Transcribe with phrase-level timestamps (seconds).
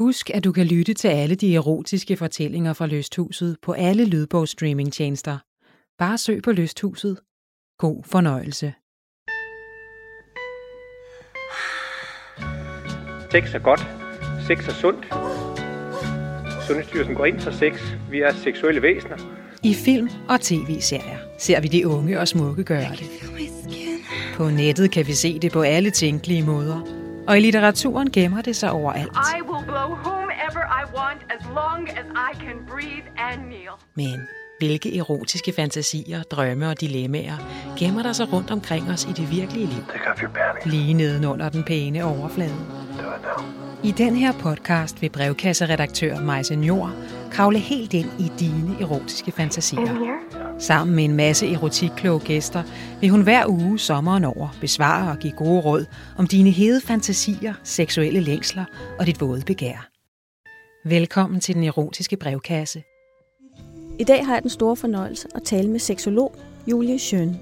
[0.00, 5.38] Husk, at du kan lytte til alle de erotiske fortællinger fra Lysthuset på alle lydbogsstreamingtjenester.
[5.98, 7.20] Bare søg på Lysthuset.
[7.78, 8.74] God fornøjelse.
[13.30, 13.80] Sex er godt.
[14.46, 15.04] Sex er sundt.
[16.66, 17.80] Sundhedsstyrelsen går ind for sex.
[18.10, 19.16] Vi er seksuelle væsener.
[19.62, 23.10] I film og tv-serier ser vi de unge og smukke gøre det.
[24.34, 26.99] På nettet kan vi se det på alle tænkelige måder.
[27.26, 29.12] Og i litteraturen gemmer det sig overalt.
[29.36, 33.74] I will blow whomever I want as long as I can breathe and kneel.
[33.94, 34.20] Men
[34.58, 37.36] hvilke erotiske fantasier, drømme og dilemmaer
[37.78, 39.84] gemmer der sig rundt omkring os i det virkelige liv?
[40.64, 42.54] Lige nedenunder den pæne overflade.
[43.84, 46.90] I den her podcast vil brevkasseredaktør Majse Njord
[47.30, 50.39] kravle helt ind i dine erotiske fantasier.
[50.60, 52.62] Sammen med en masse erotikkloge gæster
[53.00, 55.84] vil hun hver uge sommeren over besvare og give gode råd
[56.18, 58.64] om dine hede fantasier, seksuelle længsler
[58.98, 59.88] og dit våde begær.
[60.88, 62.82] Velkommen til den erotiske brevkasse.
[63.98, 66.34] I dag har jeg den store fornøjelse at tale med seksolog
[66.66, 67.36] Julie Schøn.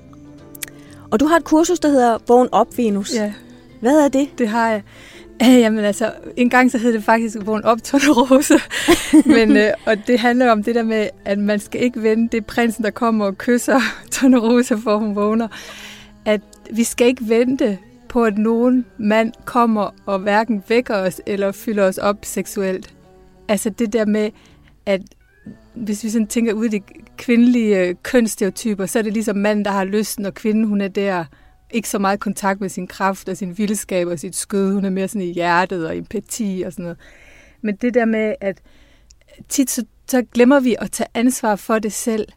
[1.10, 3.14] Og du har et kursus, der hedder Vågn op, Venus.
[3.14, 3.32] Ja,
[3.80, 4.28] Hvad er det?
[4.38, 4.82] det har jeg.
[5.42, 8.54] Jamen altså, en gang så hed det faktisk Vågn op, Rose.
[9.36, 12.36] Men, øh, og det handler om det der med, at man skal ikke vente.
[12.36, 13.80] Det prinsen, der kommer og kysser
[14.42, 15.48] Rose, for hun vågner.
[16.24, 21.52] At vi skal ikke vente på, at nogen mand kommer og hverken vækker os eller
[21.52, 22.94] fylder os op seksuelt.
[23.48, 24.30] Altså det der med,
[24.86, 25.02] at
[25.74, 26.80] hvis vi sådan tænker ud i de
[27.16, 30.88] kvindelige øh, kønsstereotyper, så er det ligesom manden, der har lysten, og kvinden, hun er
[30.88, 31.24] der
[31.70, 34.72] ikke så meget kontakt med sin kraft og sin vildskab og sit skød.
[34.72, 36.98] Hun er mere sådan i hjertet og empati og sådan noget.
[37.62, 38.60] Men det der med, at
[39.48, 42.28] tit så, så glemmer vi at tage ansvar for det selv,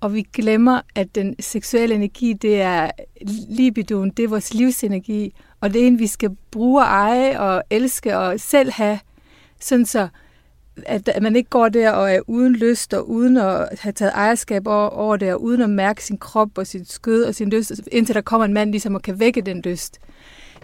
[0.00, 2.90] og vi glemmer, at den seksuelle energi, det er
[3.48, 7.62] libidoen, det er vores livsenergi, og det er en, vi skal bruge og eje og
[7.70, 8.98] elske og selv have,
[9.60, 10.08] sådan så
[10.86, 14.12] at at man ikke går der og er uden lyst og uden at have taget
[14.14, 17.50] ejerskab over, over det, og uden at mærke sin krop og sit skød og sin
[17.50, 20.00] lyst, indtil der kommer en mand ligesom og kan vække den lyst.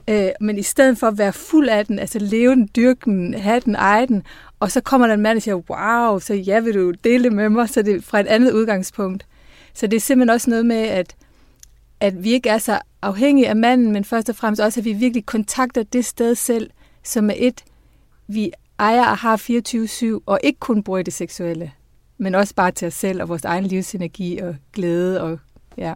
[0.08, 3.34] Øh, men i stedet for at være fuld af den, altså leve den, dyrke den,
[3.34, 4.22] have den, eje den,
[4.60, 7.32] og så kommer der en mand og siger, wow, så ja, vil du dele det
[7.32, 9.26] med mig, så det er fra et andet udgangspunkt.
[9.74, 11.16] Så det er simpelthen også noget med, at,
[12.00, 14.92] at vi ikke er så afhængige af manden, men først og fremmest også, at vi
[14.92, 16.70] virkelig kontakter det sted selv,
[17.02, 17.64] som er et,
[18.28, 19.36] vi ejer og har
[20.16, 21.72] 24-7, og ikke kun bruger det seksuelle,
[22.18, 25.22] men også bare til os selv og vores egen livsenergi og glæde.
[25.22, 25.38] Og,
[25.76, 25.94] ja.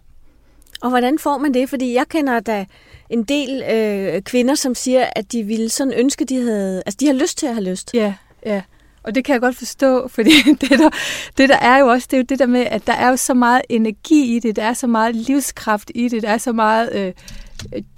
[0.81, 1.69] Og hvordan får man det?
[1.69, 2.65] Fordi jeg kender da
[3.11, 7.07] en del øh, kvinder, som siger, at de ville sådan ønske, de havde, altså de
[7.07, 7.95] har lyst til at have lyst.
[7.95, 8.15] ja,
[8.47, 8.63] ja.
[9.03, 10.31] Og det kan jeg godt forstå, fordi
[10.61, 10.91] det der,
[11.39, 13.17] det der er jo også, det er jo det der med, at der er jo
[13.17, 16.53] så meget energi i det, der er så meget livskraft i det, der er så
[16.53, 17.13] meget øh,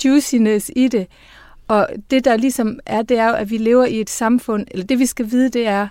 [0.04, 1.06] juiciness i det.
[1.68, 4.86] Og det der ligesom er, det er jo, at vi lever i et samfund, eller
[4.86, 5.88] det vi skal vide, det er,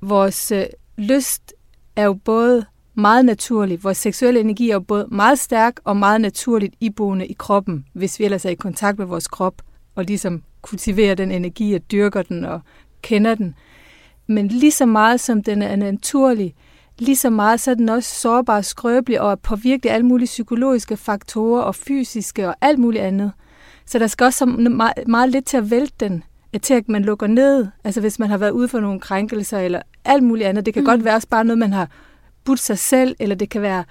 [0.00, 0.64] vores øh,
[0.96, 1.54] lyst
[1.96, 2.64] er jo både
[2.94, 3.84] meget naturlig.
[3.84, 8.18] Vores seksuelle energi er jo både meget stærk og meget naturligt iboende i kroppen, hvis
[8.18, 9.62] vi ellers er i kontakt med vores krop,
[9.94, 12.60] og ligesom kultiverer den energi og dyrker den og
[13.02, 13.54] kender den.
[14.26, 16.54] Men lige så meget som den er naturlig,
[16.98, 20.06] lige så meget så er den også sårbar og skrøbelig og er påvirket af alle
[20.06, 23.32] mulige psykologiske faktorer og fysiske og alt muligt andet.
[23.88, 26.88] Så der skal også så meget, meget lidt til at vælte den, at til at
[26.88, 27.66] man lukker ned.
[27.84, 30.66] Altså hvis man har været ude for nogle krænkelser eller alt muligt andet.
[30.66, 30.86] Det kan mm.
[30.86, 31.88] godt være også bare noget, man har
[32.44, 33.84] budt sig selv, eller det kan være,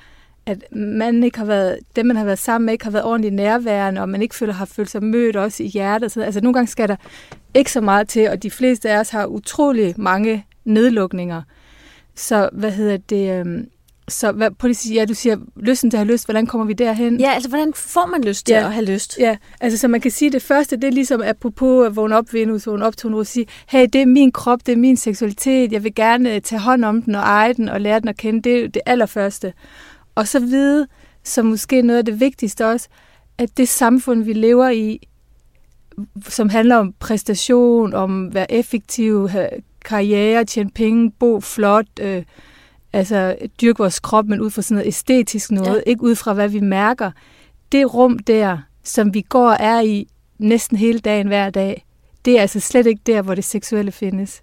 [0.46, 3.34] at man ikke har været, dem man har været sammen med, ikke har været ordentligt
[3.34, 6.12] nærværende, og man ikke føler, har følt sig mødt også i hjertet.
[6.12, 6.96] Så, altså nogle gange skal der
[7.54, 11.42] ikke så meget til, og de fleste af os har utrolig mange nedlukninger.
[12.16, 13.40] Så hvad hedder det?
[13.40, 13.70] øhm,
[14.10, 16.26] Så hvad, prøv lige at sige, ja, du siger lysten til at have lyst.
[16.26, 17.20] Hvordan kommer vi derhen?
[17.20, 18.66] Ja, altså hvordan får man lyst til Ja.
[18.66, 19.18] at have lyst?
[19.20, 22.34] Ja, altså så man kan sige, det første, det er ligesom apropos at vågne op,
[22.34, 25.84] Venus, vågne op, Tone, sige, hey, det er min krop, det er min seksualitet, jeg
[25.84, 28.42] vil gerne øh, tage hånd om den og eje den og lære den at kende,
[28.42, 29.54] det er det allerførste.
[30.16, 30.88] Og så vide,
[31.24, 32.88] som måske noget af det vigtigste også,
[33.38, 35.08] at det samfund, vi lever i,
[36.30, 39.50] som handler om præstation, om at være effektiv, have
[39.86, 42.24] karriere, tjene penge, bo flot, øh,
[42.98, 45.82] altså dyrke vores krop, men ud fra sådan noget æstetisk noget, Ja.
[45.92, 47.12] ikke ud fra, hvad vi mærker.
[47.72, 50.08] Det rum der, som vi går og er i
[50.40, 51.86] næsten hele dagen hver dag,
[52.26, 54.42] det er altså slet ikke der, hvor det seksuelle findes.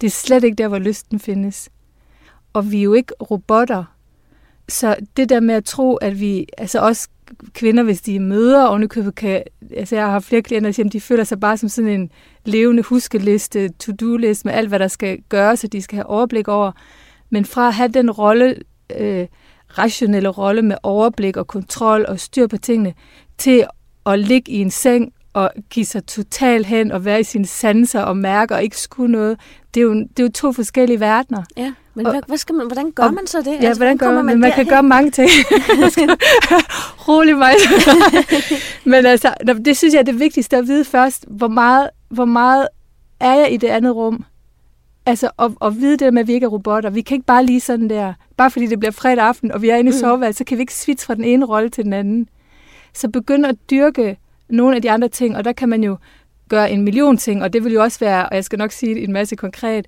[0.00, 1.68] Det er slet ikke der, hvor lysten findes.
[2.52, 3.84] Og vi er jo ikke robotter.
[4.68, 7.08] Så det der med at tro, at vi, altså også
[7.52, 9.42] kvinder, hvis de møder ovenikøbet, kan,
[9.76, 12.10] altså jeg har flere klienter, der siger, at de føler sig bare som sådan en
[12.44, 16.72] levende huskeliste, to-do-liste med alt, hvad der skal gøres, og de skal have overblik over.
[17.34, 18.54] Men fra at have den rolle,
[18.98, 19.26] øh,
[19.78, 22.94] rationelle rolle med overblik og kontrol og styr på tingene,
[23.38, 23.64] til
[24.06, 28.00] at ligge i en seng og give sig totalt hen og være i sine sanser
[28.00, 29.40] og mærke og ikke skulle noget.
[29.74, 31.42] Det er jo, det er jo to forskellige verdener.
[31.56, 33.46] Ja, men og, hvad, hvad skal man, hvordan gør og, man så det?
[33.46, 35.30] Ja, altså, hvordan gør man, man, man kan gøre mange ting.
[37.08, 37.54] Rolig mig.
[38.92, 39.34] men altså,
[39.64, 42.68] det synes jeg er det vigtigste at vide først, hvor meget, hvor meget
[43.20, 44.24] er jeg i det andet rum?
[45.06, 46.90] Altså, at, at vide det med, at vi ikke er robotter.
[46.90, 49.68] Vi kan ikke bare lige sådan der, bare fordi det bliver fredag aften, og vi
[49.68, 49.98] er inde i mm.
[49.98, 52.28] soveværelset, så kan vi ikke switche fra den ene rolle til den anden.
[52.94, 54.18] Så begynd at dyrke
[54.48, 55.96] nogle af de andre ting, og der kan man jo
[56.48, 59.00] gøre en million ting, og det vil jo også være, og jeg skal nok sige
[59.04, 59.86] en masse konkret,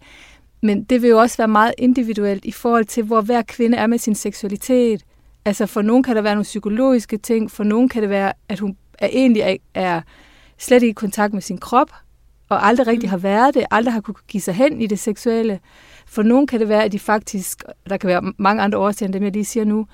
[0.62, 3.86] men det vil jo også være meget individuelt i forhold til, hvor hver kvinde er
[3.86, 5.04] med sin seksualitet.
[5.44, 8.58] Altså for nogen kan der være nogle psykologiske ting, for nogen kan det være, at
[8.58, 10.00] hun er egentlig er, er
[10.58, 11.90] slet ikke i kontakt med sin krop,
[12.48, 13.10] og aldrig rigtig mm.
[13.10, 15.60] har været det, aldrig har kunne give sig hen i det seksuelle.
[16.06, 19.12] For nogen kan det være, at de faktisk, der kan være mange andre årsager end
[19.12, 19.86] dem, jeg lige siger nu,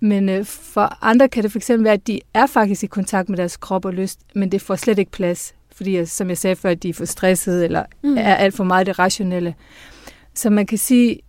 [0.00, 3.38] men øh, for andre kan det fx være, at de er faktisk i kontakt med
[3.38, 6.70] deres krop og lyst, men det får slet ikke plads, fordi som jeg sagde før,
[6.70, 8.16] at de er for stressede eller mm.
[8.18, 9.54] er alt for meget det rationelle.
[10.34, 11.20] Så man kan sige,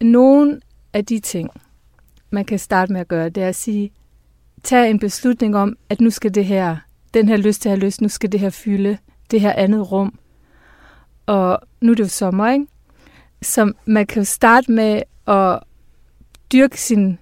[0.00, 0.60] at nogle
[0.92, 1.50] af de ting,
[2.30, 3.90] man kan starte med at gøre, det er at sige,
[4.62, 6.76] tag en beslutning om, at nu skal det her,
[7.14, 8.98] den her lyst til at have lyst, nu skal det her fylde
[9.30, 10.18] det her andet rum.
[11.32, 12.66] Og nu er det jo sommer, ikke?
[13.42, 15.60] Så man kan jo starte med at
[16.52, 17.18] dyrke sin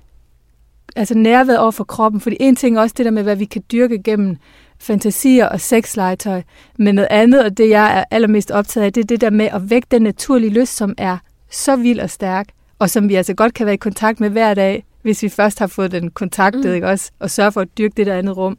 [0.97, 3.45] altså nærvær over for kroppen, fordi en ting er også det der med, hvad vi
[3.45, 4.37] kan dyrke gennem
[4.79, 6.43] fantasier og sexlegetøj,
[6.79, 9.47] men noget andet, og det jeg er allermest optaget af, det er det der med
[9.47, 11.19] at vække den naturlige lyst, som er
[11.51, 12.49] så vild og stærk,
[12.79, 15.59] og som vi altså godt kan være i kontakt med hver dag, hvis vi først
[15.59, 16.75] har fået den kontaktet, mm.
[16.75, 17.11] ikke også?
[17.19, 18.59] Og sørge for at dyrke det der andet rum.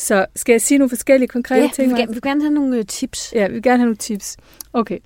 [0.00, 1.98] Så skal jeg sige nogle forskellige konkrete ja, ting?
[1.98, 3.32] Ja, vi, vi vil gerne have nogle øh, tips.
[3.34, 4.36] Ja, vi vil gerne have nogle tips.
[4.72, 4.98] Okay.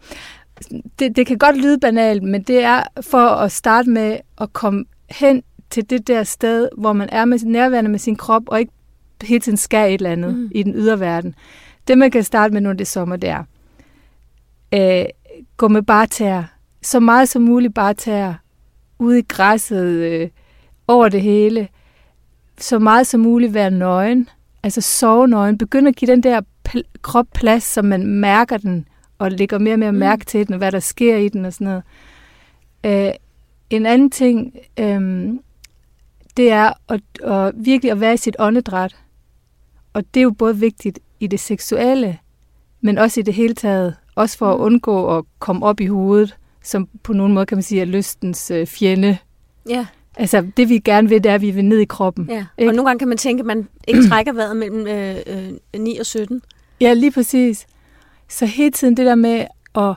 [0.98, 4.84] Det, det kan godt lyde banalt, men det er for at starte med at komme
[5.10, 8.72] hen til det der sted, hvor man er med nærværende med sin krop, og ikke
[9.22, 10.50] hele tiden skal et eller andet mm.
[10.54, 11.34] i den ydre verden.
[11.88, 13.44] Det, man kan starte med nu det sommer, det er,
[14.74, 15.06] øh,
[15.56, 16.42] gå med bartær.
[16.82, 18.34] Så meget som muligt bartær.
[18.98, 20.28] Ude i græsset, øh,
[20.88, 21.68] over det hele.
[22.58, 24.28] Så meget som muligt være nøgen.
[24.64, 25.58] Altså sove nøgen.
[25.58, 28.88] Begynd at give den der pl- krop plads, så man mærker den,
[29.18, 29.98] og lægger mere og mere mm.
[29.98, 31.82] mærke til den, og hvad der sker i den og sådan noget.
[33.08, 33.14] Øh,
[33.70, 35.28] en anden ting, øh,
[36.36, 38.96] det er at, at virkelig at være i sit åndedræt.
[39.92, 42.18] Og det er jo både vigtigt i det seksuelle,
[42.80, 43.96] men også i det hele taget.
[44.14, 44.64] Også for at mm.
[44.64, 48.50] undgå at komme op i hovedet, som på nogen måde kan man sige er lystens
[48.50, 49.18] øh, fjende.
[49.68, 49.86] Ja.
[50.16, 52.26] Altså, det vi gerne vil, det er, at vi vil ned i kroppen.
[52.30, 52.44] Ja.
[52.58, 52.70] Ikke?
[52.70, 55.16] Og nogle gange kan man tænke, at man ikke trækker vejret mellem øh,
[55.74, 56.42] øh, 9 og 17.
[56.80, 57.66] Ja, lige præcis.
[58.28, 59.44] Så hele tiden det der med
[59.74, 59.96] at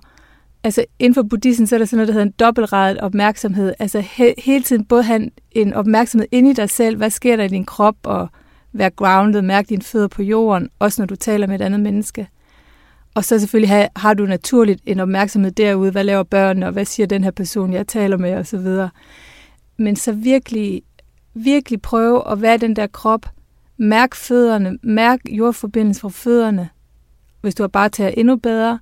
[0.63, 3.73] altså inden for buddhismen, så er der sådan noget, der hedder en dobbeltredet opmærksomhed.
[3.79, 7.43] Altså he, hele tiden både have en opmærksomhed inde i dig selv, hvad sker der
[7.43, 8.27] i din krop, og
[8.73, 12.27] være grounded, mærke dine fødder på jorden, også når du taler med et andet menneske.
[13.13, 16.85] Og så selvfølgelig have, har du naturligt en opmærksomhed derude, hvad laver børnene, og hvad
[16.85, 18.89] siger den her person, jeg taler med, og så videre.
[19.77, 20.81] Men så virkelig,
[21.33, 23.25] virkelig prøve at være den der krop,
[23.77, 26.69] mærk fødderne, mærk jordforbindelsen fra fødderne,
[27.41, 28.79] hvis du har bare taget endnu bedre,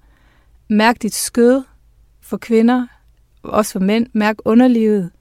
[0.70, 1.64] mærk dit skød,
[2.22, 2.88] for kvinder,
[3.44, 5.12] også for mænd, mærk underlivet.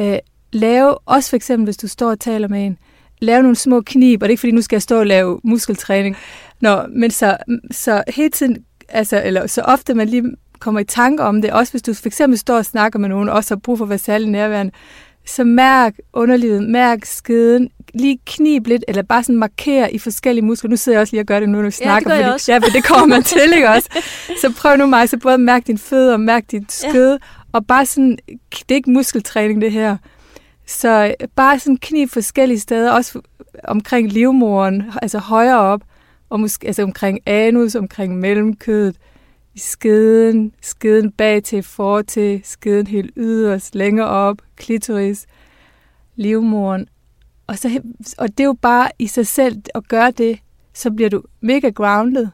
[0.00, 0.18] Øh,
[0.52, 2.78] lave, også for eksempel, hvis du står og taler med en,
[3.20, 5.40] lave nogle små knib, og det er ikke fordi, nu skal jeg stå og lave
[5.44, 6.16] muskeltræning,
[6.60, 7.36] Nå, men så,
[7.70, 10.24] så hele tiden, altså, eller så ofte man lige
[10.60, 13.34] kommer i tanke om det, også hvis du eksempel står og snakker med nogen, og
[13.34, 14.72] også har brug for at være særlig nærværende,
[15.26, 20.70] så mærk underlivet, mærk skeden, lige knib lidt, eller bare sådan markere i forskellige muskler.
[20.70, 22.10] Nu sidder jeg også lige og gør det nu, når vi ja, snakker.
[22.10, 22.52] Det fordi, også.
[22.52, 23.88] Ja, for det kommer man til, ikke også?
[24.40, 27.18] Så prøv nu mig, så både mærk din fødder, mærk dit skød, ja.
[27.52, 28.18] og bare sådan,
[28.52, 29.96] det er ikke muskeltræning det her.
[30.66, 33.20] Så bare sådan knib forskellige steder, også
[33.64, 35.80] omkring livmoren, altså højere op,
[36.30, 38.96] og måske, altså omkring anus, omkring mellemkødet,
[39.60, 45.26] skeden, skeden bag til, for til, skeden helt yderst, længere op, klitoris,
[46.16, 46.88] livmoren.
[47.46, 47.80] Og, så,
[48.18, 50.38] og det er jo bare i sig selv at gøre det,
[50.74, 52.28] så bliver du mega grounded.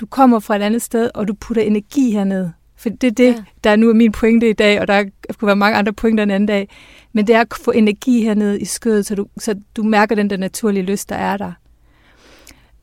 [0.00, 2.50] Du kommer fra et andet sted, og du putter energi herned.
[2.76, 3.44] For det er det, ja.
[3.64, 5.04] der er nu er min pointe i dag, og der
[5.38, 6.68] kunne være mange andre pointer en anden dag.
[7.12, 10.30] Men det er at få energi hernede i skødet, så du, så du mærker den
[10.30, 11.52] der naturlige lyst, der er der.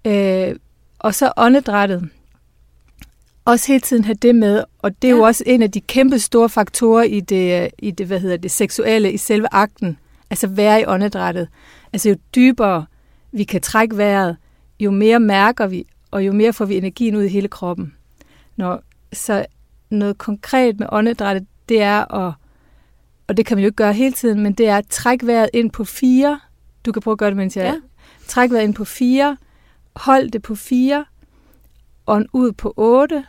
[0.06, 0.56] Øh,
[1.00, 2.10] og så åndedrættet
[3.48, 5.18] også hele tiden have det med, og det er ja.
[5.18, 8.52] jo også en af de kæmpe store faktorer i det, i det, hvad hedder det,
[8.52, 9.98] seksuelle, i selve akten.
[10.30, 11.48] Altså være i åndedrættet.
[11.94, 12.86] Altså jo dybere
[13.32, 14.38] vi kan trække vejret,
[14.80, 17.94] jo mere mærker vi, og jo mere får vi energien ud i hele kroppen.
[18.56, 18.82] Når,
[19.14, 19.46] så
[19.90, 22.34] noget konkret med åndedrættet, det er at,
[23.28, 25.50] og det kan man jo ikke gøre hele tiden, men det er at trække vejret
[25.54, 26.40] ind på fire.
[26.86, 27.66] Du kan prøve at gøre det, mens jeg...
[27.66, 27.76] Ja.
[28.28, 29.38] Træk vejret ind på fire,
[29.96, 31.06] hold det på 4,
[32.06, 33.24] og ud på 8.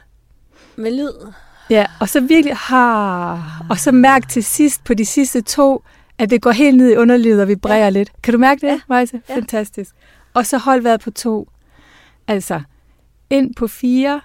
[0.78, 1.32] Med lyd.
[1.70, 5.82] Ja, og så virkelig har, og så mærk til sidst på de sidste to,
[6.18, 7.90] at det går helt ned i underlivet og vibrerer ja.
[7.90, 8.12] lidt.
[8.22, 8.80] Kan du mærke det, ja.
[8.88, 9.20] Majse?
[9.28, 9.34] Ja.
[9.34, 9.94] Fantastisk.
[10.34, 11.48] Og så hold vejret på to.
[12.26, 12.60] Altså,
[13.30, 14.20] ind på fire,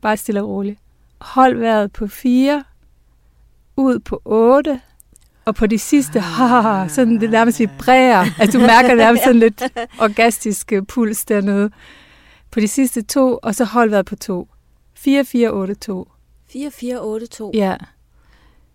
[0.00, 0.78] bare stille og roligt.
[1.20, 2.64] Hold vejret på fire,
[3.76, 4.80] ud på otte,
[5.44, 6.90] og på de sidste, ah.
[6.90, 8.26] sådan det nærmest vibrerer.
[8.38, 9.62] Altså, du mærker nærmest sådan lidt
[9.98, 11.70] orgastisk øh, puls dernede.
[12.50, 14.48] På de sidste to, og så hold vejret på to.
[15.06, 16.08] 4, 4, 8, 2.
[16.52, 17.50] 4, 4, 8, 2.
[17.54, 17.76] Ja.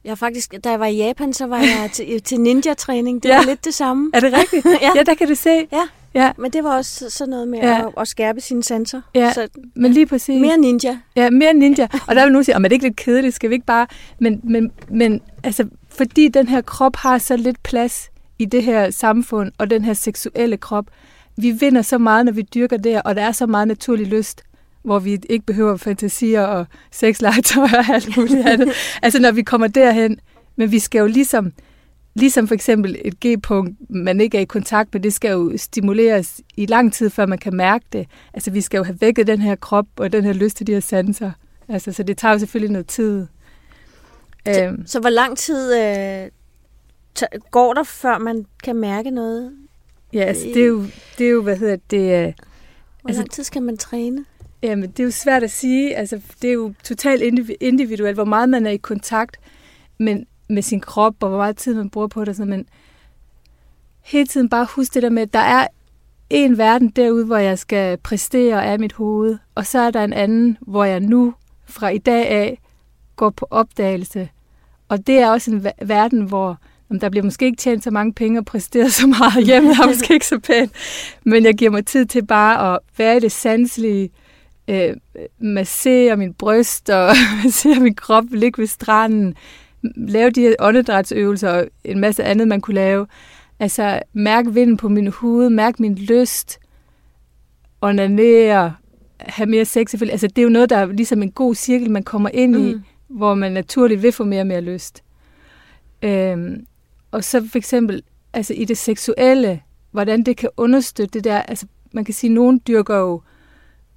[0.04, 3.24] Jeg faktisk, da jeg var i Japan, så var jeg til, til ninja-træning.
[3.24, 3.36] Det ja.
[3.36, 4.12] var lidt det samme.
[4.14, 4.66] Er det rigtigt?
[4.82, 4.92] ja.
[4.96, 5.68] ja, der kan du se.
[5.72, 5.88] Ja.
[6.14, 6.32] Ja.
[6.38, 7.88] Men det var også sådan noget med ja.
[7.88, 9.02] at, at skærpe sine sanser.
[9.16, 10.42] Ja, så, men lige præcis.
[10.42, 11.00] Mere ninja.
[11.16, 11.88] Ja, mere ninja.
[12.08, 13.88] Og der vil nogen sige, det er ikke lidt kedeligt, skal vi ikke bare...
[14.20, 18.10] Men, men, men altså, fordi den her krop har så lidt plads
[18.40, 20.86] i det her samfund, og den her seksuelle krop,
[21.38, 24.44] vi vinder så meget, når vi dyrker det, og der er så meget naturlig lyst,
[24.84, 28.70] hvor vi ikke behøver fantasier og sexlegetøj og alt muligt andet.
[29.04, 30.20] altså når vi kommer derhen,
[30.56, 31.54] men vi skal jo ligesom
[32.16, 36.42] Ligesom for eksempel et G-punkt, man ikke er i kontakt med, det skal jo stimuleres
[36.58, 38.08] i lang tid, før man kan mærke det.
[38.34, 40.74] Altså vi skal jo have vækket den her krop og den her lyst til de
[40.74, 41.32] her sanser.
[41.68, 43.28] Altså, så det tager jo selvfølgelig noget tid.
[44.46, 44.88] Så, øhm.
[44.88, 46.28] så hvor lang tid øh,
[47.52, 49.52] går der, før man kan mærke noget?
[50.14, 50.86] Ja, altså det er jo,
[51.18, 52.28] det er jo hvad hedder det...
[52.28, 52.34] Øh,
[53.02, 54.26] hvor altså, lang tid skal man træne?
[54.64, 55.96] Jamen, det er jo svært at sige.
[55.96, 59.38] Altså, det er jo totalt individuelt, hvor meget man er i kontakt.
[59.98, 62.36] Men med sin krop, og hvor meget tid man bruger på det.
[62.36, 62.66] Sådan, men
[64.04, 65.68] hele tiden bare husk det der med, at der er
[66.30, 70.14] en verden derude, hvor jeg skal præstere af mit hoved, og så er der en
[70.14, 71.34] anden, hvor jeg nu
[71.66, 72.60] fra i dag af
[73.16, 74.30] går på opdagelse.
[74.90, 76.58] Og det er også en verden, hvor
[77.02, 80.14] der bliver måske ikke tjent så mange penge og præsteret så meget hjemme, er måske
[80.14, 80.72] ikke så pænt,
[81.24, 84.10] men jeg giver mig tid til bare at være i det sanselige, øh,
[85.40, 89.36] massere min bryst og massere min krop, ligge ved stranden,
[89.96, 93.08] lave de her åndedrætsøvelser og en masse andet, man kunne lave.
[93.60, 96.60] Altså, mærk vinden på min hoved, mærk min lyst,
[97.82, 98.76] onanere,
[99.20, 99.94] have mere sex.
[100.02, 102.68] Altså, det er jo noget, der er ligesom en god cirkel, man kommer ind mm.
[102.68, 102.76] i,
[103.08, 105.04] hvor man naturligt vil få mere og mere lyst.
[106.02, 106.66] Øhm,
[107.12, 108.04] og så for eksempel,
[108.34, 112.36] altså i det seksuelle, hvordan det kan understøtte det der, altså man kan sige, at
[112.36, 113.22] nogen dyrker jo,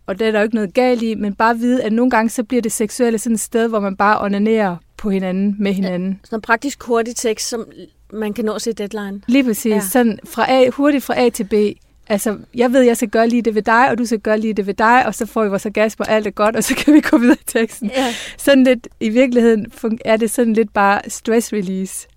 [0.06, 2.30] og det er der jo ikke noget galt i, men bare vide, at nogle gange
[2.30, 6.10] så bliver det seksuelle sådan et sted, hvor man bare onanerer på hinanden, med hinanden.
[6.10, 7.68] Ja, sådan praktisk hurtigt tekst, som
[8.12, 9.22] man kan nå til deadline.
[9.26, 9.72] Lige præcis.
[9.72, 9.80] Ja.
[9.80, 11.78] Sådan fra A, hurtigt fra A til B.
[12.08, 14.54] Altså, jeg ved, jeg skal gøre lige det ved dig, og du skal gøre lige
[14.54, 16.74] det ved dig, og så får vi vores gas på alt er godt, og så
[16.74, 17.90] kan vi gå videre i teksten.
[17.96, 18.14] Ja.
[18.38, 19.66] Sådan lidt, i virkeligheden
[20.04, 22.08] er det sådan lidt bare stress release.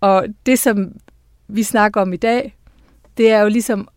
[0.00, 0.92] Og det, som
[1.48, 2.56] vi snakker om i dag,
[3.16, 3.88] det er jo ligesom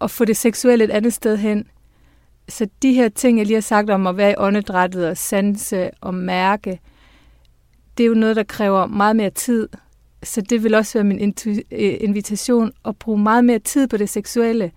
[0.00, 1.66] at få det seksuelle et andet sted hen.
[2.48, 5.90] Så de her ting, jeg lige har sagt om at være i åndedrættet og sanse
[6.00, 6.80] og mærke,
[7.98, 9.68] det er jo noget, der kræver meget mere tid.
[10.22, 14.08] Så det vil også være min øh, invitation at bruge meget mere tid på det
[14.08, 14.70] seksuelle,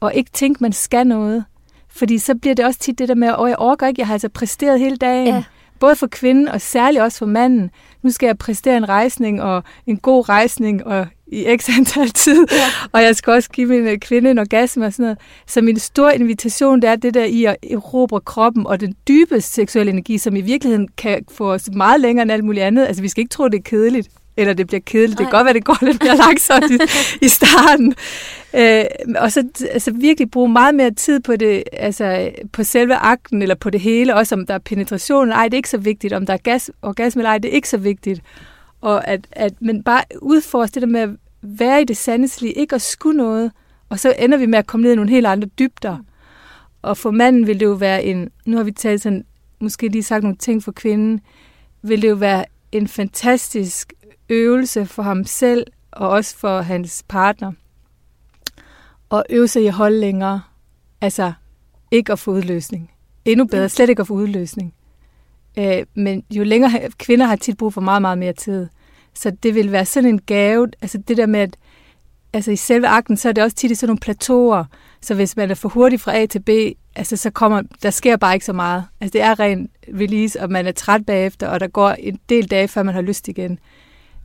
[0.00, 1.44] og ikke tænke, man skal noget.
[1.88, 4.14] Fordi så bliver det også tit det der med, at jeg overgår ikke, jeg har
[4.14, 5.26] altså præsteret hele dagen.
[5.26, 5.44] Ja.
[5.80, 7.70] Både for kvinden og særligt også for manden.
[8.02, 12.46] Nu skal jeg præstere en rejsning og en god rejsning, og i x antal tid,
[12.52, 12.64] ja.
[12.92, 15.18] og jeg skal også give min øh, kvinde en orgasme og sådan noget.
[15.46, 19.40] Så min store invitation, det er det der i at erobre kroppen og den dybe
[19.40, 22.86] seksuelle energi, som i virkeligheden kan få os meget længere end alt muligt andet.
[22.86, 25.18] Altså vi skal ikke tro, det er kedeligt, eller det bliver kedeligt.
[25.18, 25.24] Nej.
[25.24, 26.78] Det kan godt være, det går lidt mere langsomt i,
[27.24, 27.94] i starten.
[28.54, 28.84] Øh,
[29.16, 33.54] og så altså, virkelig bruge meget mere tid på det, altså på selve akten, eller
[33.54, 36.26] på det hele, også om der er penetration, nej, det er ikke så vigtigt, om
[36.26, 38.22] der er gas, orgasme, nej, det er ikke så vigtigt.
[38.80, 41.10] Og at, at men bare udforske det der med at
[41.42, 43.52] være i det sandeslige, ikke at skulle noget,
[43.88, 45.98] og så ender vi med at komme ned i nogle helt andre dybder.
[46.82, 49.24] Og for manden vil det jo være en, nu har vi talt sådan,
[49.60, 51.20] måske lige sagt nogle ting for kvinden,
[51.82, 53.92] vil det jo være en fantastisk
[54.28, 57.52] øvelse for ham selv, og også for hans partner,
[59.12, 60.40] at øve sig i at holde længere.
[61.00, 61.32] Altså,
[61.90, 62.90] ikke at få udløsning.
[63.24, 64.74] Endnu bedre, slet ikke at få udløsning.
[65.58, 68.68] Øh, men jo længere kvinder har tit brug for meget, meget mere tid.
[69.14, 71.56] Så det vil være sådan en gave, altså det der med, at
[72.32, 74.64] altså i selve akten, så er det også tit i sådan nogle plateauer,
[75.00, 76.48] så hvis man er for hurtig fra A til B,
[76.96, 78.84] altså så kommer, der sker bare ikke så meget.
[79.00, 82.50] Altså det er ren release, og man er træt bagefter, og der går en del
[82.50, 83.58] dage, før man har lyst igen.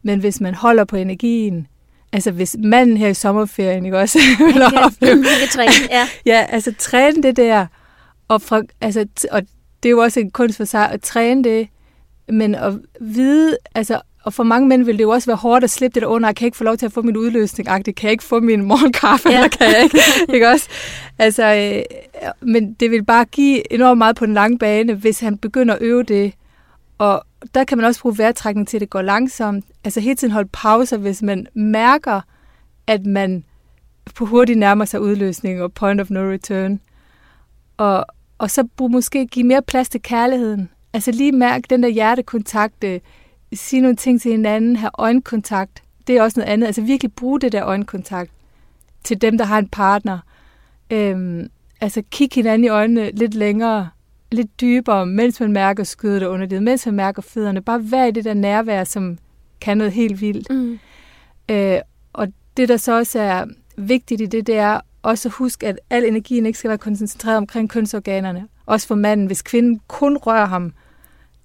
[0.04, 1.68] Men hvis man holder på energien,
[2.13, 4.19] altså hvis manden her i sommerferien, ikke også?
[4.39, 6.07] ja, kan træne, ja.
[6.33, 7.65] ja, altså træne det der,
[8.27, 9.41] og, fra, altså, og
[9.83, 11.67] det er jo også en kunst for sig at træne det,
[12.29, 15.69] men at vide, altså og for mange mænd vil det jo også være hårdt at
[15.69, 17.95] slippe det der under, jeg kan ikke få lov til at få min udløsning, kan
[18.03, 19.35] jeg ikke få min morgenkaffe, ja.
[19.35, 20.00] eller kan jeg ikke,
[20.33, 20.67] ikke også?
[21.19, 25.38] Altså, øh, men det vil bare give enormt meget på den lange bane, hvis han
[25.38, 26.33] begynder at øve det.
[26.97, 29.65] Og der kan man også bruge vejrtrækning til, at det går langsomt.
[29.83, 32.21] Altså hele tiden holde pauser, hvis man mærker,
[32.87, 33.43] at man
[34.15, 36.79] på hurtigt nærmer sig udløsning og point of no return.
[37.77, 38.05] Og,
[38.37, 40.69] og så brug måske give mere plads til kærligheden.
[40.93, 42.99] Altså lige mærke den der hjertekontakt, øh,
[43.53, 45.83] sige nogle ting til hinanden, have øjenkontakt.
[46.07, 46.67] Det er også noget andet.
[46.67, 48.31] Altså virkelig bruge det der øjenkontakt
[49.03, 50.19] til dem, der har en partner.
[50.89, 51.49] Øhm,
[51.81, 53.89] altså kig hinanden i øjnene lidt længere,
[54.32, 57.62] lidt dybere, mens man mærker skødet under det, mens man mærker fødderne.
[57.62, 59.17] Bare være i det der nærvær, som
[59.62, 60.50] kan noget helt vildt.
[60.50, 60.79] Mm.
[61.50, 61.79] Øh,
[62.13, 62.27] og
[62.58, 63.46] det, der så også er
[63.77, 67.38] vigtigt i det, det er også at huske, at al energien ikke skal være koncentreret
[67.38, 68.48] omkring kønsorganerne.
[68.65, 69.27] Også for manden.
[69.27, 70.74] Hvis kvinden kun rører ham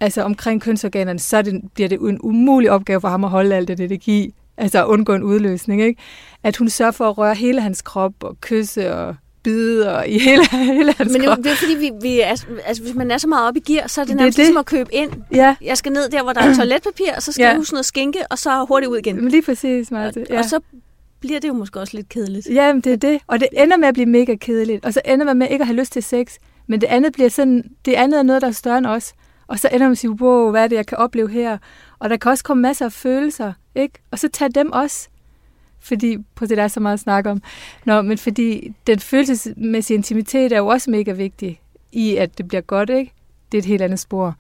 [0.01, 3.69] altså omkring kønsorganerne, så det, bliver det en umulig opgave for ham at holde alt
[3.69, 5.83] det energi, altså at undgå en udløsning.
[5.83, 6.01] Ikke?
[6.43, 10.19] At hun sørger for at røre hele hans krop og kysse og bide og i
[10.19, 11.39] hele, hele hans Men krop.
[11.39, 12.27] det er fordi, vi, vi er,
[12.67, 14.43] altså, hvis man er så meget oppe i gear, så er det nærmest det.
[14.43, 15.11] ligesom at købe ind.
[15.35, 15.57] Ja.
[15.63, 17.49] Jeg skal ned der, hvor der er toiletpapir, og så skal ja.
[17.49, 19.17] jeg huske noget skinke, og så hurtigt ud igen.
[19.17, 20.27] Men lige præcis, Marte.
[20.31, 20.39] Ja.
[20.39, 20.61] Og så
[21.21, 22.47] bliver det jo måske også lidt kedeligt.
[22.51, 23.21] Jamen, det er det.
[23.27, 24.85] Og det ender med at blive mega kedeligt.
[24.85, 26.35] Og så ender man med ikke at have lyst til sex.
[26.69, 29.13] Men det andet bliver sådan, det andet er noget, der er større end os.
[29.47, 31.59] Og så ender man med at sige, wow, hvad er det, jeg kan opleve her?
[31.99, 33.95] Og der kan også komme masser af følelser, ikke?
[34.11, 35.09] Og så tag dem også.
[35.81, 37.43] Fordi, på det der er så meget at snakke om.
[37.85, 41.61] Nå, men fordi den følelsesmæssige intimitet er jo også mega vigtig
[41.93, 43.13] i, at det bliver godt, ikke?
[43.53, 44.35] Det er et helt andet spor.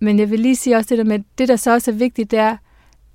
[0.00, 2.30] Men jeg vil lige sige også det der med, det der så også er vigtigt,
[2.30, 2.56] det er,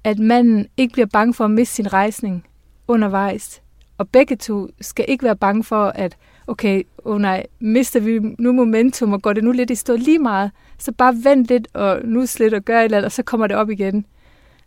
[0.03, 2.45] at manden ikke bliver bange for at miste sin rejsning
[2.87, 3.61] undervejs.
[3.97, 8.51] Og begge to skal ikke være bange for, at okay, oh nej, mister vi nu
[8.51, 12.01] momentum, og går det nu lidt i stå lige meget, så bare vent lidt, og
[12.03, 14.05] nu slet og gør et eller andet, og så kommer det op igen.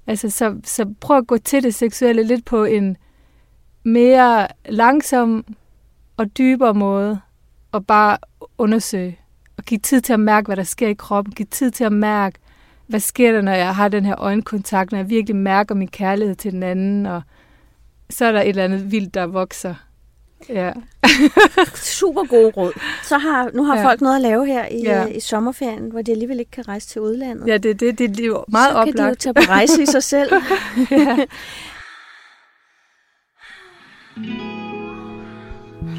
[0.06, 2.96] Altså, så, så prøv at gå til det seksuelle lidt på en
[3.84, 5.44] mere langsom
[6.16, 7.20] og dybere måde,
[7.72, 8.18] og bare
[8.58, 9.18] undersøge,
[9.56, 11.92] og give tid til at mærke, hvad der sker i kroppen, give tid til at
[11.92, 12.38] mærke,
[12.86, 16.34] hvad sker der, når jeg har den her øjenkontakt, når jeg virkelig mærker min kærlighed
[16.34, 17.22] til den anden, og
[18.10, 19.74] så er der et eller andet vildt, der vokser.
[20.48, 20.72] Ja.
[22.00, 22.72] Super gode råd.
[23.02, 23.84] Så har, nu har ja.
[23.84, 25.06] folk noget at lave her i, ja.
[25.06, 27.46] i sommerferien, hvor de alligevel ikke kan rejse til udlandet.
[27.46, 28.96] Ja, det, det, det, det er jo meget så oplagt.
[28.96, 30.32] Så kan de jo tage på rejse i sig selv.
[30.90, 31.16] ja.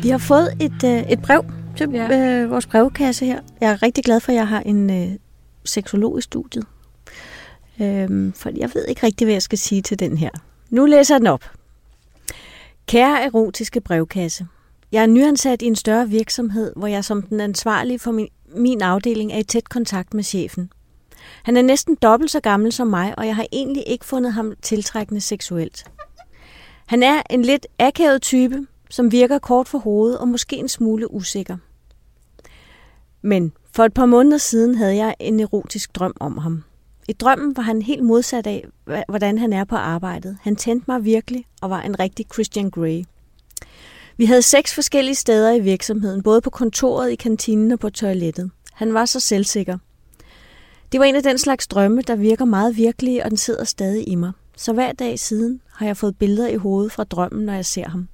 [0.01, 1.45] Vi har fået et, øh, et brev
[1.77, 2.41] til ja.
[2.41, 3.39] øh, vores brevkasse her.
[3.61, 5.17] Jeg er rigtig glad for, at jeg har en øh,
[5.65, 6.65] seksolog i studiet.
[7.81, 10.29] Øhm, for jeg ved ikke rigtig, hvad jeg skal sige til den her.
[10.69, 11.43] Nu læser jeg den op.
[12.87, 14.47] Kære erotiske brevkasse.
[14.91, 18.81] Jeg er nyansat i en større virksomhed, hvor jeg som den ansvarlige for min, min
[18.81, 20.71] afdeling er i tæt kontakt med chefen.
[21.43, 24.53] Han er næsten dobbelt så gammel som mig, og jeg har egentlig ikke fundet ham
[24.61, 25.91] tiltrækkende seksuelt.
[26.85, 31.13] Han er en lidt akavet type, som virker kort for hovedet og måske en smule
[31.13, 31.57] usikker.
[33.21, 36.63] Men for et par måneder siden havde jeg en erotisk drøm om ham.
[37.09, 38.65] I drømmen var han helt modsat af,
[39.07, 40.37] hvordan han er på arbejdet.
[40.41, 43.03] Han tændte mig virkelig og var en rigtig Christian Grey.
[44.17, 48.51] Vi havde seks forskellige steder i virksomheden, både på kontoret, i kantinen og på toilettet.
[48.73, 49.77] Han var så selvsikker.
[50.91, 54.09] Det var en af den slags drømme, der virker meget virkelige, og den sidder stadig
[54.09, 54.31] i mig.
[54.57, 57.89] Så hver dag siden har jeg fået billeder i hovedet fra drømmen, når jeg ser
[57.89, 58.07] ham.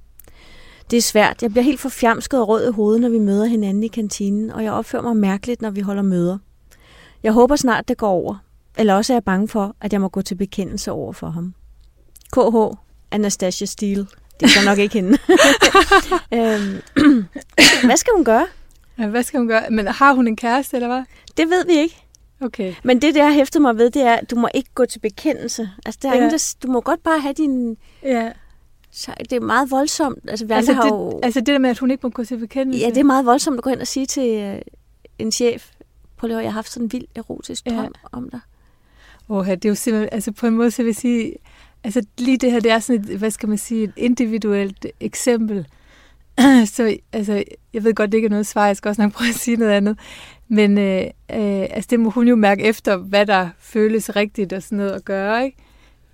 [0.92, 1.42] Det er svært.
[1.42, 4.64] Jeg bliver helt forfjamsket og rød i hovedet, når vi møder hinanden i kantinen, og
[4.64, 6.38] jeg opfører mig mærkeligt, når vi holder møder.
[7.24, 8.38] Jeg håber snart, det går over,
[8.78, 11.54] eller også er jeg bange for, at jeg må gå til bekendelse over for ham.
[12.34, 12.78] KH,
[13.12, 14.08] Anastasia Steele.
[14.40, 15.10] Det er så nok ikke hende.
[16.34, 16.82] øhm,
[17.88, 18.48] hvad skal hun gøre?
[19.00, 19.70] Ja, hvad skal hun gøre?
[19.70, 21.04] Men har hun en kæreste, eller hvad?
[21.38, 22.06] Det ved vi ikke.
[22.42, 22.74] Okay.
[22.84, 25.00] Men det, der har hæftet mig ved, det er, at du må ikke gå til
[25.00, 25.70] bekendelse.
[25.86, 26.18] Altså, der er ja.
[26.18, 27.78] ingen, der, du må godt bare have din...
[28.04, 28.32] Ja.
[28.92, 30.30] Så det er meget voldsomt.
[30.30, 31.20] Altså, vi altså, har det, jo...
[31.24, 32.86] altså det der med, at hun ikke må gå til bekendelse?
[32.86, 34.60] Ja, det er meget voldsomt at gå ind og sige til uh,
[35.20, 35.72] en chef,
[36.18, 37.90] på det, jeg har haft sådan en vild erotisk drøm ja.
[38.12, 38.40] om dig.
[39.30, 41.34] Åh, det er jo simpelthen, altså på en måde, så vil jeg sige,
[41.84, 45.68] altså lige det her, det er sådan et, hvad skal man sige, et individuelt eksempel.
[46.76, 49.30] så altså, jeg ved godt, det ikke er noget svar, jeg skal også nok prøve
[49.30, 50.00] at sige noget andet.
[50.48, 54.64] Men øh, øh, altså, det må hun jo mærke efter, hvad der føles rigtigt og
[54.64, 55.58] sådan noget at gøre, ikke?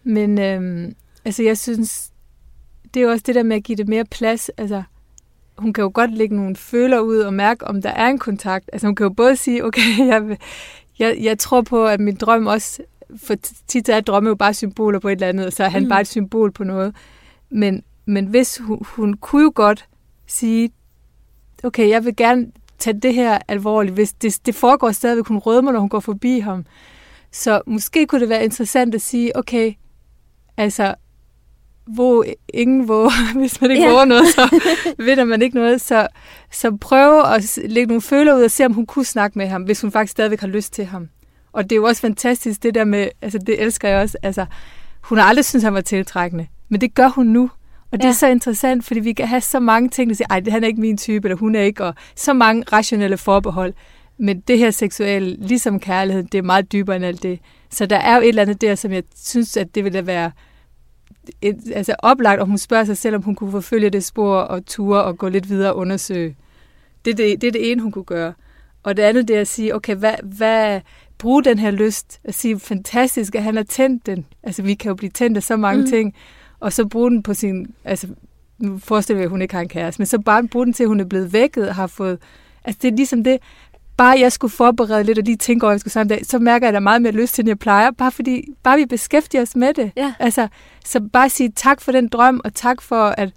[0.04, 0.92] Men øh,
[1.26, 2.12] altså, jeg synes,
[2.94, 4.50] det er jo også det der med at give det mere plads.
[4.50, 4.84] Altså,
[5.58, 8.70] hun kan jo godt lægge nogle føler ud og mærke, om der er en kontakt.
[8.74, 10.38] Altså, hun kan jo både sige, okay, jeg,
[11.00, 12.82] jeg, jeg tror på, at min drøm også
[13.18, 13.36] for
[13.68, 15.90] tit er drømme jo bare symboler på et eller andet, så er han mm.
[15.90, 16.96] bare et symbol på noget.
[17.50, 19.86] Men, men hvis hun, hun kunne jo godt
[20.28, 20.70] sige,
[21.64, 23.94] okay, jeg vil gerne tage det her alvorligt.
[23.94, 26.66] Hvis det, det foregår stadigvæk, hun rødmer, når hun går forbi ham,
[27.32, 29.74] Så måske kunne det være interessant at sige, okay,
[30.58, 30.96] altså,
[31.86, 33.92] hvor ingen hvor, hvis man ikke Ja.
[33.92, 34.60] våger noget, så
[35.06, 35.82] vinder man ikke noget.
[35.82, 36.08] Så,
[36.52, 39.64] så prøve at lægge nogle føler ud og se, om hun kunne snakke med ham,
[39.64, 41.10] hvis hun faktisk stadigvæk har lyst til ham.
[41.56, 44.46] Og det er jo også fantastisk, det der med, altså det elsker jeg også, altså
[45.02, 47.50] hun har aldrig syntes, han var tiltrækkende, men det gør hun nu.
[47.92, 48.10] Og det Ja.
[48.10, 50.68] er så interessant, fordi vi kan have så mange ting, der siger, ej, han er
[50.68, 53.74] ikke min type, eller hun er ikke, og så mange rationelle forbehold.
[54.18, 57.40] Men det her seksuelle, ligesom kærlighed, det er meget dybere end alt det.
[57.70, 60.32] Så der er jo et eller andet der, som jeg synes, at det ville være
[61.42, 64.66] et, altså oplagt, om hun spørger sig selv, om hun kunne forfølge det spor og
[64.66, 66.36] ture og gå lidt videre og undersøge.
[67.06, 68.34] Det er det, det, er det ene, hun kunne gøre.
[68.84, 70.82] Og det andet, det er at sige, okay, hvad, hvad,
[71.18, 74.26] bruge den her lyst, at sige, fantastisk, at han har tændt den.
[74.44, 75.90] Altså, vi kan jo blive tændt af så mange Mm.
[75.90, 76.14] ting,
[76.60, 78.08] og så bruge den på sin, altså,
[78.60, 80.84] nu forestiller jeg, at hun ikke har en kæreste, men så bare bruge den til,
[80.84, 82.20] at hun er blevet vækket og har fået,
[82.64, 83.38] altså det er ligesom det,
[83.98, 86.40] bare jeg skulle forberede lidt og lige tænke over, at jeg skulle samme dag, så
[86.40, 89.42] mærker jeg da meget mere lyst til, end jeg plejer, bare fordi, bare vi beskæftiger
[89.42, 89.92] os med det.
[89.98, 90.14] Ja.
[90.20, 90.48] Altså,
[90.86, 93.30] så bare sige tak for den drøm, og tak for, at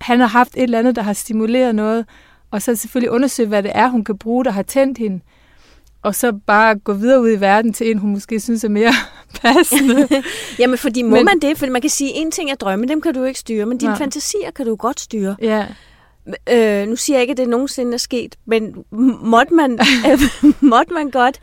[0.00, 2.06] han har haft et eller andet, der har stimuleret noget,
[2.50, 5.20] og så selvfølgelig undersøge, hvad det er, hun kan bruge, der har tændt hende.
[6.02, 8.92] Og så bare gå videre ud i verden til en, hun måske synes er mere
[9.42, 10.08] passende.
[10.58, 11.58] Jamen, fordi må Men- man det?
[11.58, 13.90] Fordi man kan sige, en ting er drømme, dem kan du ikke styre, men dine
[13.90, 13.98] Nej.
[13.98, 15.36] fantasier kan du godt styre.
[15.42, 15.66] ja.
[16.52, 18.84] Øh, nu siger jeg ikke, at det nogensinde er sket, men
[19.22, 19.72] måtte man,
[20.10, 20.20] øh,
[20.60, 21.40] måtte man godt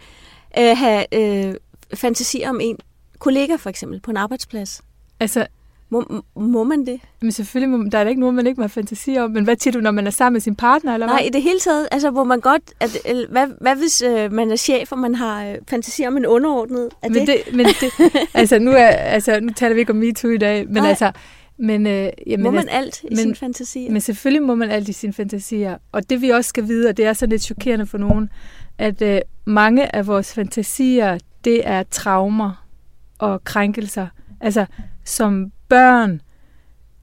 [0.59, 1.55] øh, have øh,
[1.93, 2.77] fantasier om en
[3.19, 4.81] kollega, for eksempel, på en arbejdsplads?
[5.19, 5.47] Altså,
[5.93, 7.01] Må, må man det?
[7.21, 9.32] men selvfølgelig, må, der er da ikke nogen, man ikke må fantasi om.
[9.32, 11.25] Men hvad siger du, når man er sammen med sin partner, eller Nej, hvad?
[11.25, 12.62] i det hele taget, altså, hvor man godt...
[12.79, 16.17] At, eller, hvad, hvad hvis øh, man er chef, og man har øh, fantasi om
[16.17, 16.89] en underordnet?
[17.01, 17.91] Er men det, men det,
[18.34, 20.89] altså, nu er, altså, nu taler vi ikke om MeToo i dag, men Nej.
[20.89, 21.12] altså,
[21.58, 23.91] men, øh, jamen, må man altså, alt i men- sine fantasier?
[23.91, 25.77] Men selvfølgelig må man alt i sine fantasier.
[25.91, 28.29] Og det vi også skal vide, og det er så lidt chokerende for nogen,
[28.77, 32.65] at øh, mange af vores fantasier, det er traumer
[33.19, 34.08] og krænkelser.
[34.41, 34.65] Altså
[35.06, 36.21] som børn,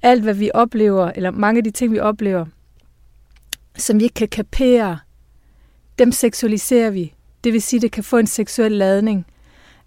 [0.02, 2.46] alt hvad vi oplever, eller mange af de ting, vi oplever,
[3.76, 4.98] som vi ikke kan kapere,
[5.98, 7.14] dem seksualiserer vi.
[7.44, 9.26] Det vil sige, det kan få en seksuel ladning.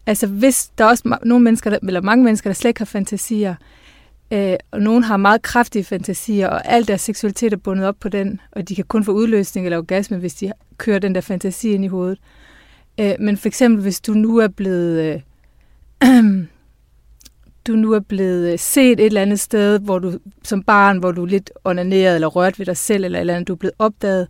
[0.06, 2.86] Altså hvis der er også nogle mennesker, der, eller mange mennesker, der slet ikke har
[2.86, 3.56] fantasier,
[4.32, 8.10] øh, og nogen har meget kraftige fantasier, og al deres seksualitet er bundet op på
[8.10, 11.72] den, og de kan kun få udløsning eller orgasme, hvis de kører den der fantasi
[11.72, 12.20] ind i hovedet.
[13.00, 15.22] Øh, men for eksempel, hvis du nu er blevet...
[16.04, 16.53] Øh, øh
[17.68, 21.12] du nu er blevet øh, set et eller andet sted, hvor du som barn, hvor
[21.12, 23.74] du er lidt onaneret eller rørt ved dig selv, eller eller andet, du er blevet
[23.80, 24.28] opdaget,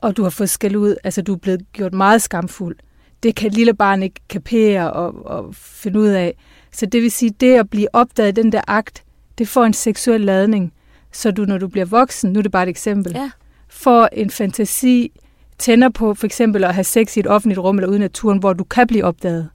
[0.00, 2.76] og du har fået skæld ud, altså du er blevet gjort meget skamfuld.
[3.22, 6.34] Det kan lille barn ikke kapere og, og finde ud af.
[6.72, 9.02] Så det vil sige, det at blive opdaget i den der akt,
[9.38, 10.72] det får en seksuel ladning.
[11.12, 13.30] Så du, når du bliver voksen, nu er det bare et eksempel, Ja.
[13.68, 15.12] får en fantasi,
[15.58, 18.38] tænder på for eksempel at have sex i et offentligt rum eller ude i naturen,
[18.38, 19.48] hvor du kan blive opdaget.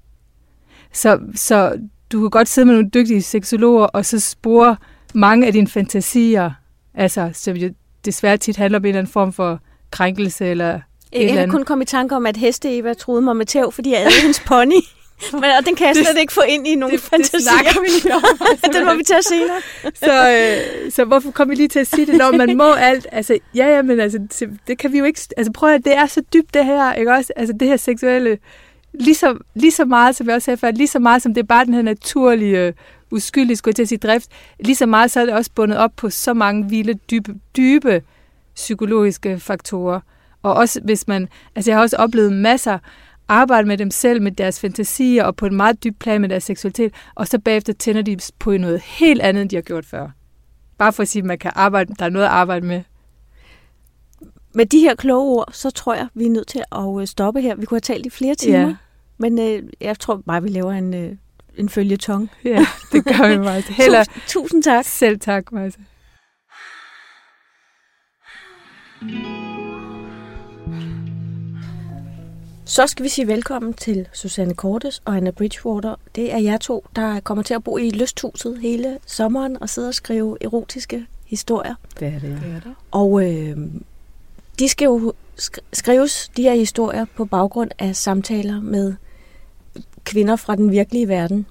[0.94, 1.80] Så, så
[2.12, 4.76] du kan godt sidde med nogle dygtige seksologer, og så spore
[5.14, 6.52] mange af dine fantasier,
[6.96, 7.70] altså, som jo
[8.06, 9.60] desværre tit handler om en eller anden form for
[9.92, 10.68] krænkelse eller
[11.14, 13.72] Jeg eller kan kun komme i tanke om, at heste Eva troede mig med tæv,
[13.72, 14.72] fordi jeg ædede hendes pony.
[15.34, 17.40] Men, og den kan jeg Det- slet ikke få ind i nogle det, det fantasier.
[17.40, 18.22] snakker vi lige om.
[18.74, 19.62] den må vi tage senere.
[19.96, 20.30] så,
[20.86, 23.08] øh, så hvorfor kom vi lige til at sige det, når man må alt?
[23.12, 25.20] Altså, ja, ja, men altså, det- det kan vi jo ikke...
[25.38, 27.34] Altså, prøv at det er så dybt det her, ikke også?
[27.36, 28.38] Altså, det her seksuelle...
[28.94, 31.42] Lige så, lige så meget, som jeg også sagde før, lige så meget som det
[31.42, 32.74] er bare den her naturlige, øh,
[33.12, 35.78] uskyldige, skulle jeg til at sige, drift, lige så meget så er det også bundet
[35.78, 38.04] op på så mange vilde, dybe, dybe
[38.56, 40.00] psykologiske faktorer.
[40.44, 41.28] Og også hvis man...
[41.56, 42.80] Altså, jeg har også oplevet masser
[43.28, 46.44] arbejde med dem selv, med deres fantasier, og på en meget dyb plan med deres
[46.44, 50.10] seksualitet, og så bagefter tænder de på noget helt andet, end de har gjort før.
[50.78, 52.84] Bare for at sige, at man kan arbejde, der er noget at arbejde med.
[54.54, 57.42] Med de her kloge ord, så tror jeg, vi er nødt til at øh, stoppe
[57.42, 57.56] her.
[57.56, 58.60] Vi kunne have talt i flere timer.
[58.60, 58.76] Ja.
[59.18, 61.12] Men øh, jeg tror bare, vi laver en, øh,
[61.58, 62.32] en følgetong.
[62.44, 63.64] Ja, det gør vi meget.
[63.84, 64.86] Heller Tusind, tusind tak.
[64.86, 65.80] selv tak, Majse.
[72.66, 75.96] Så skal vi sige velkommen til Susanne Kortes og Anna Bridgewater.
[76.16, 79.88] Det er jer to, der kommer til at bo i lysthuset hele sommeren og sidde
[79.88, 81.76] og skrive erotiske historier.
[82.00, 82.56] Det er det, ja.
[82.56, 83.58] det, Og øh,
[84.60, 88.94] de skal jo sk- skrives, de her historier, på baggrund af samtaler med
[90.04, 91.46] kvinder fra den virkelige verden.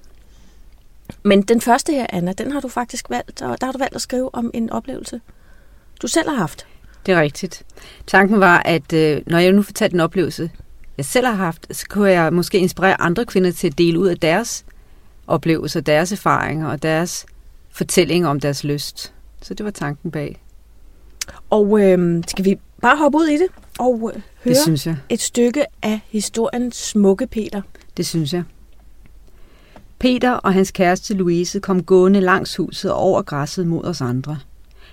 [1.23, 3.95] Men den første her, Anna, den har du faktisk valgt, og der har du valgt
[3.95, 5.21] at skrive om en oplevelse,
[6.01, 6.67] du selv har haft.
[7.05, 7.63] Det er rigtigt.
[8.07, 10.51] Tanken var, at øh, når jeg nu fortalte en oplevelse,
[10.97, 14.07] jeg selv har haft, så kunne jeg måske inspirere andre kvinder til at dele ud
[14.07, 14.65] af deres
[15.27, 17.25] oplevelser, deres erfaringer og deres
[17.69, 19.13] fortællinger om deres lyst.
[19.41, 20.41] Så det var tanken bag.
[21.49, 23.47] Og øh, skal vi bare hoppe ud i det
[23.79, 24.95] og øh, høre Det synes jeg.
[25.09, 27.61] et stykke af historien Smukke Peter.
[27.97, 28.43] Det synes jeg.
[29.99, 34.37] Peter og hans kæreste Louise kom gående langs huset og over græsset mod os andre.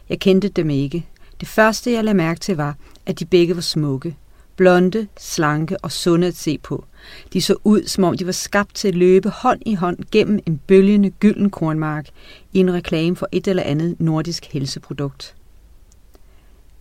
[0.08, 1.06] Jeg kendte dem ikke.
[1.40, 4.16] Det første, jeg lagde mærke til, var, at de begge var smukke.
[4.56, 6.84] Blonde, slanke og sunde at se på.
[7.32, 10.40] De så ud, som om de var skabt til at løbe hånd i hånd gennem
[10.46, 12.08] en bølgende gylden kornmark
[12.52, 15.34] i en reklame for et eller andet nordisk helseprodukt.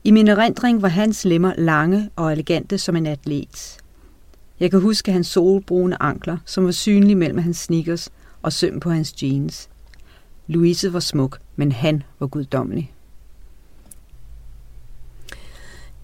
[0.03, 3.77] I min erindring var hans lemmer lange og elegante som en atlet.
[4.59, 8.09] Jeg kan huske hans solbrune ankler, som var synlige mellem hans sneakers
[8.41, 9.69] og søm på hans jeans.
[10.47, 12.93] Louise var smuk, men han var guddommelig.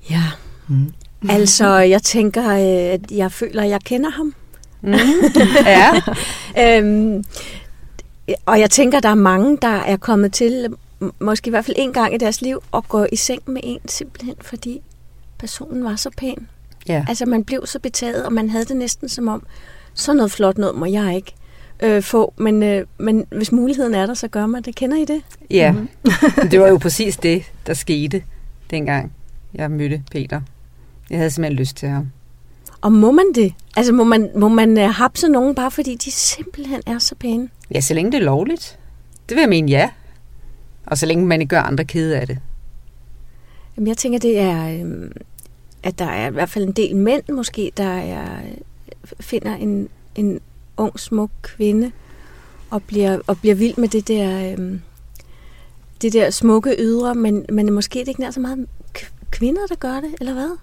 [0.10, 0.24] Ja.
[0.68, 0.94] Mm.
[1.30, 4.34] Altså, jeg tænker, øh, at jeg føler, at jeg kender ham.
[4.82, 4.94] Mm.
[5.66, 6.02] ja.
[6.78, 7.24] øhm,
[8.46, 10.68] og jeg tænker, der er mange, der er kommet til,
[11.20, 13.80] måske i hvert fald en gang i deres liv, at gå i seng med en,
[13.88, 14.82] simpelthen fordi
[15.38, 16.48] personen var så pæn.
[16.88, 17.06] Ja.
[17.08, 19.46] Altså, man blev så betaget, og man havde det næsten som om,
[19.94, 21.34] så noget flot noget må jeg ikke
[21.80, 24.76] øh, få, men, øh, men hvis muligheden er der, så gør man det.
[24.76, 25.22] Kender I det?
[25.50, 26.50] Ja, mm-hmm.
[26.52, 28.24] det var jo præcis det, der skete
[28.70, 29.14] dengang
[29.54, 30.42] jeg mødte Peter.
[31.10, 32.12] Jeg havde simpelthen lyst til ham.
[32.82, 33.54] Og må man det?
[33.76, 37.50] Altså må man, må man uh, hapse nogen, bare fordi de simpelthen er så pæne?
[37.74, 38.80] Ja, så længe det er lovligt.
[39.30, 39.90] Det vil jeg mene ja.
[40.90, 42.38] Og så længe man ikke gør andre kede af det.
[43.78, 45.12] Jamen, jeg tænker, det er, øh,
[45.84, 48.40] at der er i hvert fald en del mænd måske, der er,
[49.20, 50.40] finder en, en
[50.78, 51.92] ung, smuk kvinde
[52.70, 54.80] og bliver, og bliver vild med det der, øh,
[56.02, 58.68] det der smukke ydre, men, men måske er det ikke nær så meget
[59.32, 60.58] kvinder, der gør det, eller hvad?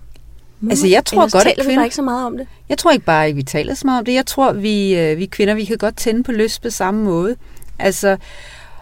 [0.60, 1.80] Må altså, jeg tror godt, taler at kvinder...
[1.80, 2.46] vi ikke så meget om det?
[2.68, 4.14] Jeg tror ikke bare, at vi taler så meget om det.
[4.14, 7.36] Jeg tror, vi, øh, vi kvinder, vi kan godt tænde på lyst på samme måde.
[7.78, 8.16] Altså,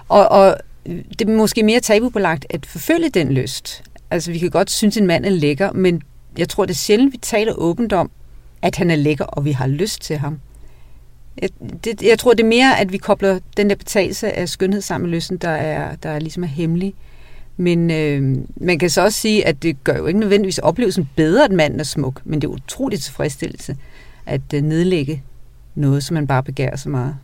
[0.09, 3.83] og, og det er måske mere tabubelagt at forfølge den lyst.
[4.11, 6.03] Altså, vi kan godt synes, at en mand er lækker, men
[6.39, 8.11] jeg tror, det er sjældent, vi taler åbent om,
[8.63, 10.41] at han er lækker, og vi har lyst til ham.
[11.43, 11.51] Jeg,
[11.85, 15.11] det, jeg tror, det er mere, at vi kobler den der betagelse af skønhed sammen
[15.11, 16.95] med lysten, der er, der er ligesom er hemmelig.
[17.57, 21.45] Men øh, man kan så også sige, at det gør jo ikke nødvendigvis oplevelsen bedre,
[21.45, 23.77] at manden er smuk, men det er utroligt tilfredsstillelse
[24.27, 25.23] at øh, nedlægge
[25.75, 27.17] noget, som man bare begærer så meget.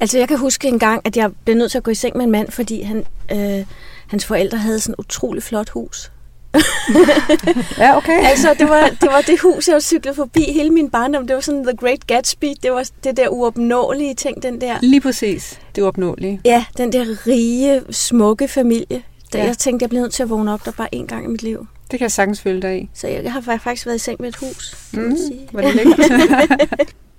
[0.00, 2.16] Altså, jeg kan huske en gang, at jeg blev nødt til at gå i seng
[2.16, 3.64] med en mand, fordi han, øh,
[4.06, 6.12] hans forældre havde sådan et utroligt flot hus.
[7.78, 8.24] ja, okay.
[8.24, 11.26] altså, det var, det var det hus, jeg cyklede forbi hele min barndom.
[11.26, 12.46] Det var sådan The Great Gatsby.
[12.62, 14.78] Det var det der uopnåelige ting, den der...
[14.82, 15.60] Lige præcis.
[15.74, 16.40] Det uopnåelige.
[16.44, 19.02] Ja, den der rige, smukke familie.
[19.32, 19.44] Da ja.
[19.44, 21.42] jeg tænkte, jeg blev nødt til at vågne op der bare en gang i mit
[21.42, 21.66] liv.
[21.90, 22.90] Det kan jeg sagtens følge dig i.
[22.94, 25.48] Så jeg har faktisk været i seng med et hus, kan mm, sige.
[25.52, 26.94] Var det lækkert?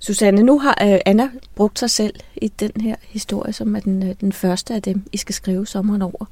[0.00, 4.08] Susanne, nu har øh, Anna brugt sig selv i den her historie, som er den,
[4.08, 6.24] øh, den første af dem, I skal skrive sommeren over.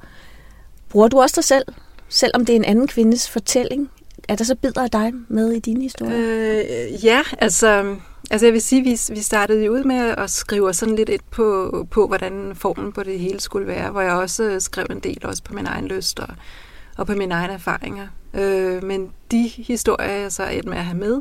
[0.89, 1.65] Bruger du også dig selv,
[2.09, 3.89] selvom det er en anden kvindes fortælling?
[4.27, 6.17] Er der så bidder af dig med i dine historier?
[6.17, 7.95] Øh, ja, altså
[8.31, 11.87] Altså jeg vil sige, vi, vi startede ud med at skrive sådan lidt et på,
[11.91, 15.43] på, hvordan formen på det hele skulle være, hvor jeg også skrev en del også
[15.43, 16.27] på min egen lyst og,
[16.97, 18.07] og på mine egne erfaringer.
[18.33, 21.19] Øh, men de historier, jeg så er med at have med,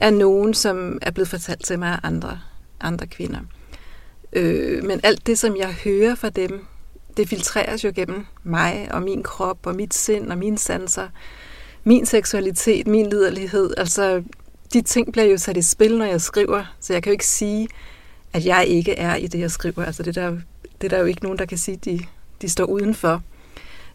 [0.00, 2.40] er nogen, som er blevet fortalt til mig af andre,
[2.80, 3.40] andre kvinder.
[4.32, 6.64] Øh, men alt det, som jeg hører fra dem,
[7.16, 11.08] det filtreres jo gennem mig og min krop og mit sind og mine sanser,
[11.84, 13.74] min seksualitet, min liderlighed.
[13.76, 14.22] Altså,
[14.72, 17.26] de ting bliver jo sat i spil, når jeg skriver, så jeg kan jo ikke
[17.26, 17.68] sige,
[18.32, 19.84] at jeg ikke er i det, jeg skriver.
[19.84, 20.30] Altså det der,
[20.80, 22.00] det er der jo ikke nogen, der kan sige, de,
[22.42, 23.22] de står udenfor.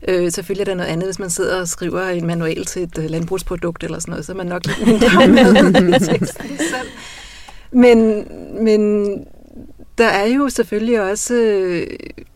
[0.08, 2.98] Øh, selvfølgelig er der noget andet, hvis man sidder og skriver en manual til et
[2.98, 6.90] uh, landbrugsprodukt eller sådan noget, så er man nok lidt mindre med i teksten selv.
[7.72, 8.28] Men,
[8.64, 9.06] men
[9.98, 11.88] der er jo selvfølgelig også, øh,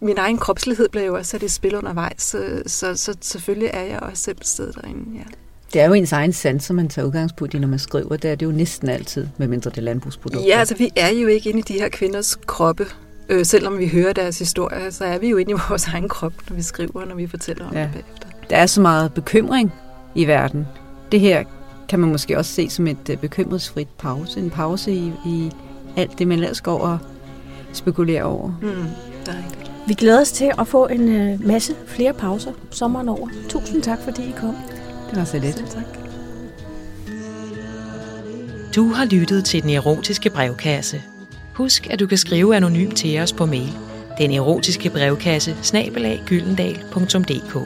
[0.01, 3.81] min egen kropslighed bliver jo også sat i spil undervejs, så, så, så selvfølgelig er
[3.83, 5.23] jeg også selv stedet derinde, ja.
[5.73, 8.17] Det er jo ens egen sans, som man tager udgangspunkt i, når man skriver.
[8.17, 10.47] Det er det jo næsten altid, medmindre det er landbrugsprodukter.
[10.47, 12.85] Ja, altså vi er jo ikke inde i de her kvinders kroppe.
[13.29, 16.33] Øh, selvom vi hører deres historie, så er vi jo inde i vores egen krop,
[16.49, 17.81] når vi skriver, når vi fortæller om ja.
[17.81, 18.27] det bagefter.
[18.49, 19.73] Der er så meget bekymring
[20.15, 20.67] i verden.
[21.11, 21.43] Det her
[21.89, 24.39] kan man måske også se som et uh, bekymringsfrit pause.
[24.39, 25.51] En pause i, i
[25.97, 26.97] alt det, man ellers går og
[27.73, 28.47] spekulerer over.
[28.61, 28.67] Mm,
[29.25, 29.33] det er
[29.87, 33.27] Vi glæder os til at få en uh, masse flere pauser sommeren over.
[33.49, 34.55] Tusind tak, fordi I kom.
[35.09, 35.55] Det var så lidt.
[35.55, 35.83] Selv tak.
[38.75, 41.01] Du har lyttet til Den Erotiske Brevkasse.
[41.59, 43.73] Husk, at du kan skrive anonymt til os på mail.
[44.17, 47.57] Den erotiske brevkasse snabelaggyldendal.dk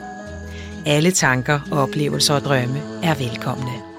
[0.86, 3.93] Alle tanker, oplevelser og drømme er velkomne.